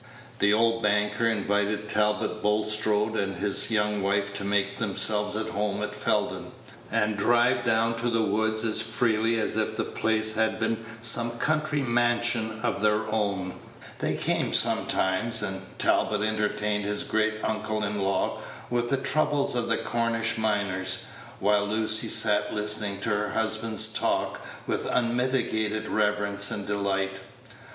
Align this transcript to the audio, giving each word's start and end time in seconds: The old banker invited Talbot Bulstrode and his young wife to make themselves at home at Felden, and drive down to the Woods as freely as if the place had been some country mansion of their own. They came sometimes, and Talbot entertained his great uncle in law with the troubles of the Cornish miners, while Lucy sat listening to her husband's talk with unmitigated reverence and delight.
The 0.39 0.51
old 0.51 0.81
banker 0.81 1.27
invited 1.27 1.87
Talbot 1.87 2.41
Bulstrode 2.41 3.15
and 3.15 3.35
his 3.35 3.69
young 3.69 4.01
wife 4.01 4.33
to 4.37 4.43
make 4.43 4.79
themselves 4.79 5.35
at 5.35 5.49
home 5.49 5.83
at 5.83 5.93
Felden, 5.93 6.51
and 6.91 7.15
drive 7.15 7.63
down 7.63 7.95
to 7.99 8.09
the 8.09 8.23
Woods 8.23 8.65
as 8.65 8.81
freely 8.81 9.39
as 9.39 9.57
if 9.57 9.77
the 9.77 9.83
place 9.83 10.33
had 10.33 10.59
been 10.59 10.83
some 11.01 11.37
country 11.37 11.81
mansion 11.81 12.61
of 12.63 12.81
their 12.81 13.05
own. 13.11 13.53
They 13.99 14.15
came 14.17 14.53
sometimes, 14.53 15.43
and 15.43 15.61
Talbot 15.77 16.21
entertained 16.21 16.83
his 16.83 17.03
great 17.03 17.35
uncle 17.43 17.83
in 17.83 17.99
law 17.99 18.39
with 18.71 18.89
the 18.89 18.97
troubles 18.97 19.53
of 19.53 19.69
the 19.69 19.77
Cornish 19.77 20.35
miners, 20.35 21.03
while 21.39 21.67
Lucy 21.67 22.07
sat 22.07 22.51
listening 22.55 22.99
to 23.01 23.09
her 23.09 23.29
husband's 23.33 23.93
talk 23.93 24.41
with 24.65 24.87
unmitigated 24.87 25.87
reverence 25.89 26.49
and 26.49 26.65
delight. 26.65 27.19